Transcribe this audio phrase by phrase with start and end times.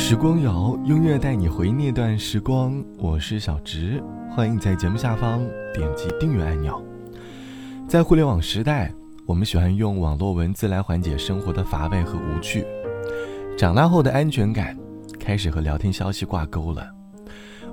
[0.00, 2.82] 时光谣，音乐带你回那段时光。
[2.98, 4.00] 我是小直，
[4.30, 5.44] 欢迎在节目下方
[5.74, 6.80] 点击订阅按钮。
[7.88, 8.94] 在互联网时代，
[9.26, 12.64] 我们喜欢用网络文字来缓解生活的乏味和无趣。
[13.58, 14.74] 长大后的安全感
[15.18, 16.88] 开始和聊天消息挂钩了。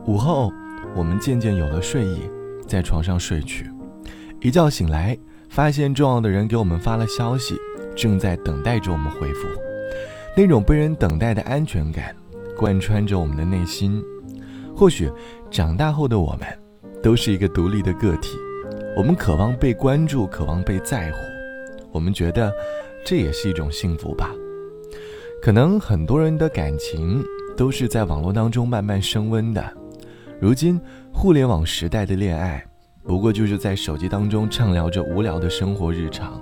[0.06, 0.52] 午后，
[0.96, 2.24] 我们渐渐有了睡意，
[2.68, 3.70] 在床上睡去。
[4.42, 5.16] 一觉醒来，
[5.48, 7.56] 发现重要的人给我们发了消息，
[7.96, 9.48] 正在等待着我们回复。
[10.38, 12.14] 那种被人等待的安全感，
[12.58, 14.04] 贯穿着我们的内心。
[14.76, 15.10] 或许，
[15.50, 16.48] 长大后的我们，
[17.02, 18.36] 都是一个独立的个体。
[18.98, 21.18] 我们渴望被关注，渴望被在乎。
[21.90, 22.52] 我们觉得，
[23.06, 24.30] 这也是一种幸福吧。
[25.42, 27.24] 可能很多人的感情，
[27.56, 29.64] 都是在网络当中慢慢升温的。
[30.42, 30.78] 如今，
[31.14, 32.62] 互联网时代的恋爱，
[33.06, 36.42] 不过就是在手机当中畅聊着无聊的生活日常，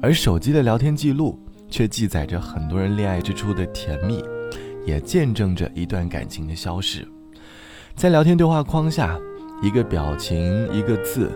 [0.00, 1.36] 而手机的聊天记录。
[1.68, 4.22] 却记载着很多人恋爱之初的甜蜜，
[4.86, 7.06] 也见证着一段感情的消逝。
[7.94, 9.18] 在聊天对话框下，
[9.62, 11.30] 一个表情、一个字，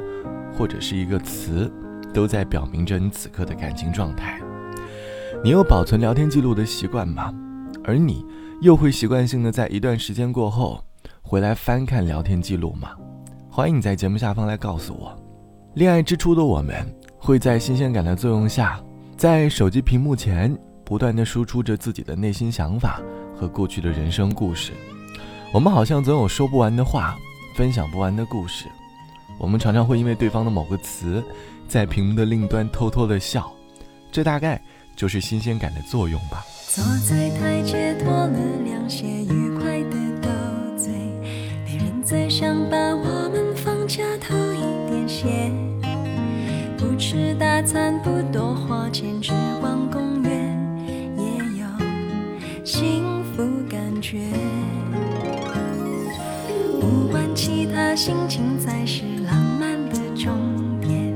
[0.57, 1.71] 或者是一个词，
[2.15, 4.41] 都在表明着你此刻的感情状态。
[5.43, 7.35] 你有保存聊天记录的习惯吗？
[7.85, 8.25] 而你
[8.61, 10.85] 又会习惯性的在一段时间过后
[11.21, 12.91] 回来翻看聊天记录吗？
[13.51, 15.15] 欢迎你在节目下方来告诉我。
[15.75, 16.87] 恋爱之初的我们，
[17.19, 18.81] 会在新鲜感的作用下。
[19.23, 23.01] 在手机屏幕前，不断的输出着自己的内心想法
[23.39, 24.73] 和过去的人生故事。
[25.53, 27.17] 我们好像总有说不完的话，
[27.55, 28.65] 分享不完的故事。
[29.39, 31.23] 我们常常会因为对方的某个词，
[31.69, 33.49] 在屏幕的另一端偷偷的笑。
[34.11, 34.61] 这大概
[34.97, 36.45] 就是新鲜感的作用吧。
[36.67, 40.29] 坐在台阶，脱了凉鞋，愉快的斗
[40.77, 40.93] 嘴。
[41.65, 44.52] 别人在想把我们放假偷。
[47.05, 50.57] 吃大餐，不多花钱，只逛公园，
[51.19, 51.25] 也
[51.59, 51.67] 有
[52.65, 54.21] 幸福感觉。
[56.81, 60.33] 不管其他，心情才是浪漫的终
[60.81, 61.13] 点。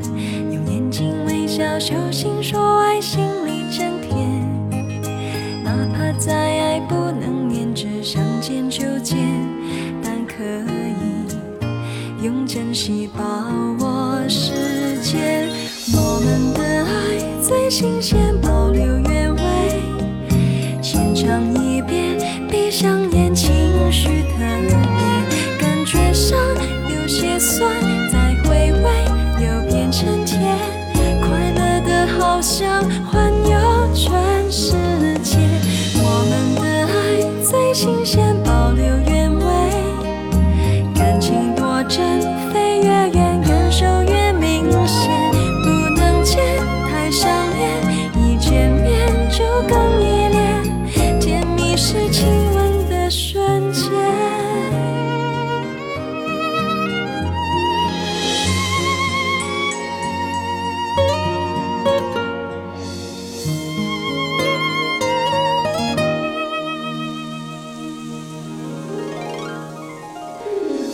[0.53, 4.44] 用眼睛微笑，手心说爱，心里真甜。
[5.62, 9.16] 哪怕再爱，不能黏着，想见就见，
[10.03, 13.09] 但可以用珍惜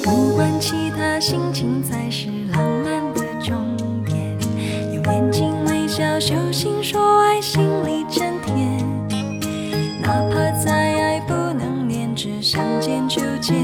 [0.02, 4.16] 不管其他，心情才是浪漫的终点。
[4.92, 8.84] 用眼睛微笑，手心说爱，心里真甜。
[10.00, 13.54] 哪怕再爱，不能连，只想见就见，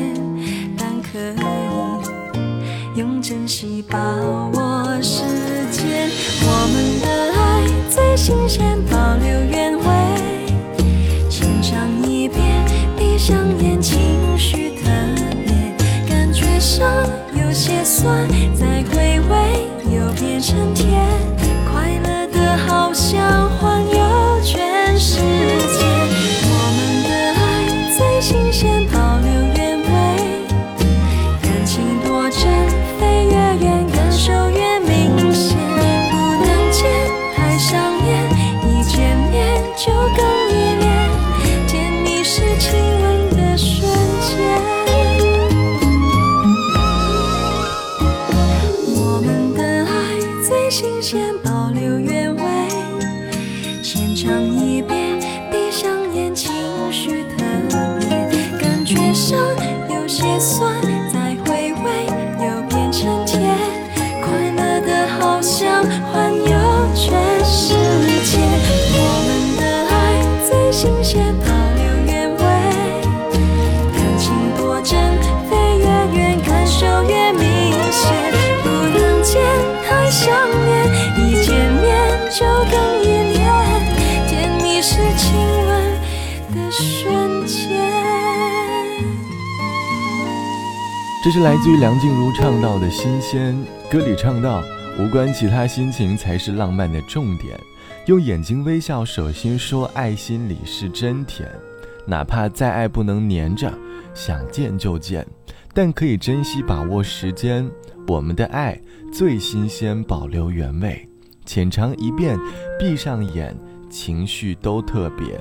[0.76, 5.22] 但可以用珍惜把握时
[5.70, 6.08] 间。
[6.42, 9.77] 我们的爱最新鲜，保留原
[18.00, 20.87] 酸，再回味又变成甜，
[91.28, 93.54] 这是来自于梁静茹唱到的《新鲜》，
[93.92, 94.62] 歌里唱到
[94.98, 97.60] ：“无关其他心情才是浪漫的重点，
[98.06, 101.46] 用眼睛微笑，手心说爱，心里是真甜。
[102.06, 103.70] 哪怕再爱不能黏着，
[104.14, 105.26] 想见就见，
[105.74, 107.70] 但可以珍惜把握时间。
[108.06, 108.80] 我们的爱
[109.12, 111.06] 最新鲜，保留原味，
[111.44, 112.38] 浅尝一遍，
[112.78, 113.54] 闭上眼，
[113.90, 115.38] 情绪都特别，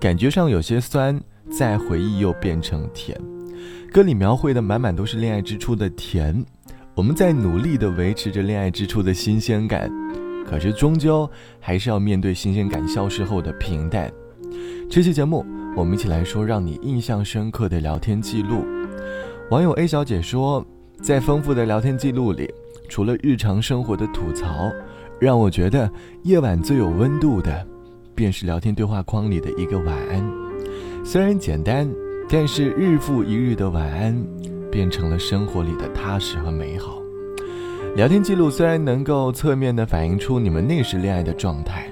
[0.00, 3.16] 感觉上有些酸，再回忆又变成甜。”
[3.92, 6.44] 歌里描绘的满满都是恋爱之初的甜，
[6.94, 9.90] 我们在努力的维持着恋爱之初的新鲜感，
[10.46, 11.28] 可是终究
[11.58, 14.08] 还是要面对新鲜感消失后的平淡。
[14.88, 15.44] 这期节目，
[15.76, 18.64] 我们一起来说让你印象深刻的聊天记录。
[19.50, 20.64] 网友 A 小姐说，
[21.02, 22.48] 在丰富的聊天记录里，
[22.88, 24.70] 除了日常生活的吐槽，
[25.18, 25.90] 让我觉得
[26.22, 27.66] 夜晚最有温度的，
[28.14, 30.24] 便是聊天对话框里的一个晚安。
[31.04, 31.88] 虽然简单。
[32.32, 34.16] 但是日复一日的晚安，
[34.70, 37.02] 变成了生活里的踏实和美好。
[37.96, 41.90] 聊天记录虽然能够侧面的反映出你们那时恋爱的状态，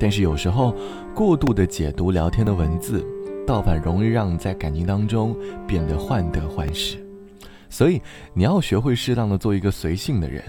[0.00, 0.74] 但是有时候
[1.14, 3.04] 过度的解读聊天的文字，
[3.46, 5.36] 倒反容易让你在感情当中
[5.66, 6.96] 变得患得患失。
[7.68, 8.00] 所以
[8.32, 10.42] 你要学会适当的做一个随性的人，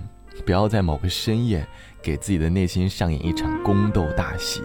[0.45, 1.67] 不要在某个深夜
[2.01, 4.61] 给自己的内心上演一场宫斗大戏。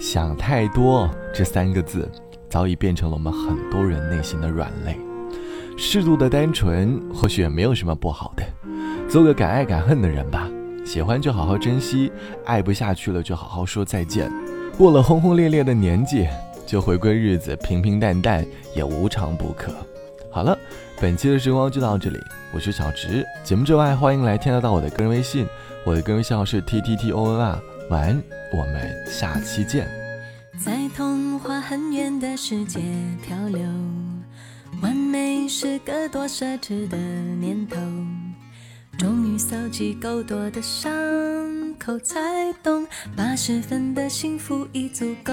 [0.00, 2.10] 想太多这三个字。
[2.56, 4.98] 早已变成了我们很多人内心的软肋。
[5.76, 8.42] 适度的单纯或许也没有什么不好的，
[9.10, 10.48] 做个敢爱敢恨的人吧。
[10.82, 12.10] 喜欢就好好珍惜，
[12.46, 14.32] 爱不下去了就好好说再见。
[14.78, 16.26] 过了轰轰烈烈的年纪，
[16.64, 18.42] 就回归日子平平淡淡
[18.74, 19.70] 也无常不可。
[20.30, 20.56] 好了，
[20.98, 22.18] 本期的时光就到这里，
[22.54, 23.22] 我是小直。
[23.44, 25.46] 节目之外，欢迎来添加到我的个人微信，
[25.84, 27.60] 我的个人微信号是 t t t o n r。
[27.90, 30.05] 晚安，我们下期见。
[30.58, 32.80] 在童话很远的世界
[33.22, 33.60] 漂流，
[34.82, 37.76] 完美是个多奢侈的念头。
[38.98, 40.90] 终于搜集够多的伤
[41.78, 42.18] 口，才
[42.62, 45.32] 懂八十分的幸福已足够。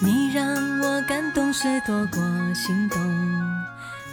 [0.00, 0.44] 你让
[0.82, 2.20] 我感动是多过
[2.54, 3.00] 心动，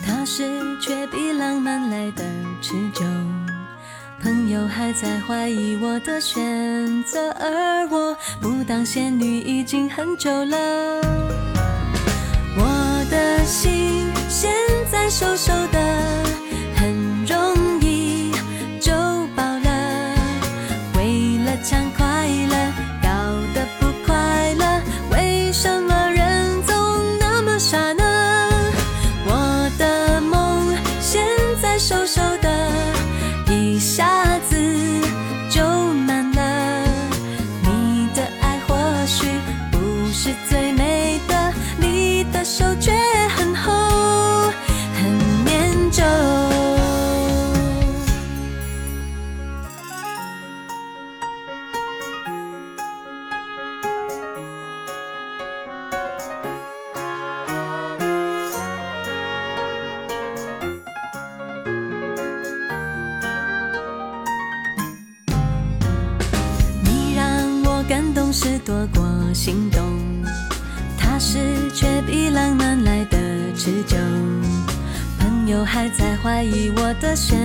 [0.05, 0.43] 踏实
[0.79, 2.23] 却比浪漫来的
[2.61, 3.05] 持久。
[4.21, 11.01] 朋友还在怀疑我的选择，而我不当仙女已经很久了。
[12.55, 14.51] 我的心现
[14.91, 15.51] 在瘦瘦
[68.43, 69.05] 是多过
[69.35, 69.83] 心动，
[70.97, 71.37] 踏实
[71.75, 73.15] 却比浪漫来的
[73.55, 73.95] 持久。
[75.19, 77.37] 朋友还在怀疑我的选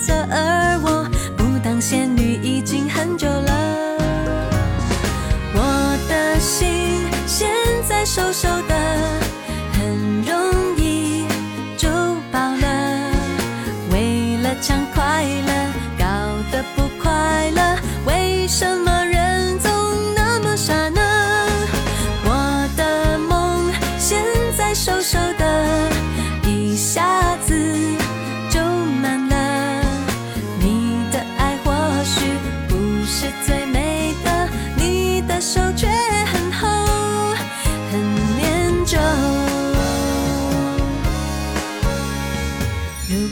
[0.00, 3.96] 择，而我不当仙女已经很久了。
[5.54, 7.48] 我的心现
[7.88, 8.48] 在瘦瘦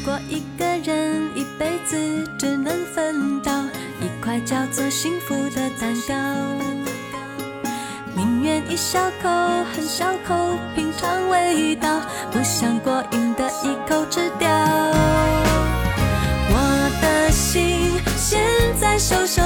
[0.04, 1.97] 果一个人一辈子
[2.38, 3.52] 只能分到
[4.00, 6.14] 一块叫做幸福的蛋糕，
[8.14, 9.28] 宁愿一小口
[9.75, 10.35] 很小口
[10.75, 14.49] 品尝味道，不想过瘾的一口吃掉。
[16.52, 18.40] 我的心现
[18.80, 19.42] 在瘦瘦